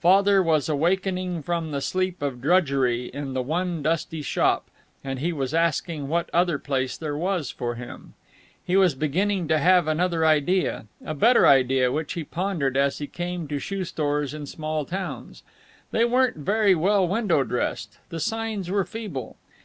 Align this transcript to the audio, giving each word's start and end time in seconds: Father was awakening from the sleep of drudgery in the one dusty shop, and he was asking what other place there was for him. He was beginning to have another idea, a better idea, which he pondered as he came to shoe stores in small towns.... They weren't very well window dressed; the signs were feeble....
Father 0.00 0.42
was 0.42 0.68
awakening 0.68 1.44
from 1.44 1.70
the 1.70 1.80
sleep 1.80 2.20
of 2.20 2.40
drudgery 2.42 3.06
in 3.14 3.34
the 3.34 3.40
one 3.42 3.82
dusty 3.84 4.20
shop, 4.20 4.68
and 5.04 5.20
he 5.20 5.32
was 5.32 5.54
asking 5.54 6.08
what 6.08 6.28
other 6.34 6.58
place 6.58 6.96
there 6.96 7.16
was 7.16 7.52
for 7.52 7.76
him. 7.76 8.14
He 8.64 8.76
was 8.76 8.96
beginning 8.96 9.46
to 9.46 9.58
have 9.60 9.86
another 9.86 10.26
idea, 10.26 10.86
a 11.04 11.14
better 11.14 11.46
idea, 11.46 11.92
which 11.92 12.14
he 12.14 12.24
pondered 12.24 12.76
as 12.76 12.98
he 12.98 13.06
came 13.06 13.46
to 13.46 13.60
shoe 13.60 13.84
stores 13.84 14.34
in 14.34 14.46
small 14.46 14.84
towns.... 14.84 15.44
They 15.92 16.04
weren't 16.04 16.38
very 16.38 16.74
well 16.74 17.06
window 17.06 17.44
dressed; 17.44 17.98
the 18.08 18.18
signs 18.18 18.68
were 18.68 18.84
feeble.... 18.84 19.36